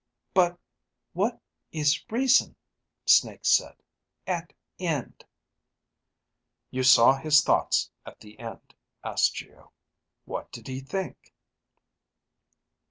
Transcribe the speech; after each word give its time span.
But... 0.33 0.57
what... 1.13 1.39
is... 1.71 2.01
reason, 2.09 2.55
Snake 3.05 3.45
said. 3.45 3.75
At... 4.25 4.51
end... 4.79 5.25
"You 6.71 6.81
saw 6.81 7.19
his 7.19 7.43
thoughts 7.43 7.91
at 8.03 8.19
the 8.19 8.39
end?" 8.39 8.73
asked 9.03 9.35
Geo. 9.35 9.73
"What 10.25 10.51
did 10.51 10.67
he 10.67 10.79
think?" 10.79 11.35